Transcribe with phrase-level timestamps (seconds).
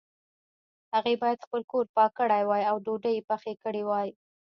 [0.93, 4.09] هغې باید خپل کور پاک کړی وای او ډوډۍ یې پخې کړي وای